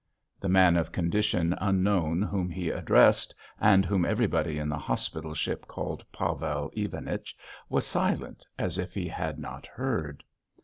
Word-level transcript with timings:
The 0.39 0.49
man 0.49 0.77
of 0.77 0.91
condition 0.91 1.55
unknown 1.61 2.23
whom 2.23 2.49
he 2.49 2.71
addressed, 2.71 3.35
and 3.59 3.85
whom 3.85 4.03
everybody 4.03 4.57
in 4.57 4.67
the 4.67 4.79
hospital 4.79 5.35
ship 5.35 5.67
called 5.67 6.03
Pavel 6.11 6.71
Ivanich, 6.75 7.35
was 7.69 7.85
silent, 7.85 8.47
as 8.57 8.79
if 8.79 8.95
he 8.95 9.07
had 9.07 9.37
not 9.37 9.67
heard. 9.67 10.23